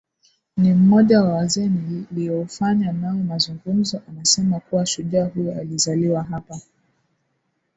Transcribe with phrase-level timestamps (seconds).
[0.57, 6.61] ni mmoja wa wazee niliofanya nao mazungumzo anasema kuwa shujaa huyo alizaliwa hapa